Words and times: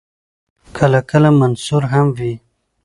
کله 0.77 0.99
کله 1.11 1.29
منثور 1.41 1.83
هم 1.93 2.05
وي. 2.17 2.33